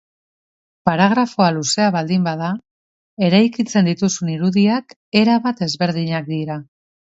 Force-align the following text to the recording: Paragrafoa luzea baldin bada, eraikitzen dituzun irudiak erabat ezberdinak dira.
Paragrafoa 0.89 1.49
luzea 1.57 1.89
baldin 1.95 2.25
bada, 2.27 2.47
eraikitzen 3.27 3.91
dituzun 3.91 4.33
irudiak 4.37 4.97
erabat 5.23 5.63
ezberdinak 5.69 6.33
dira. 6.33 6.59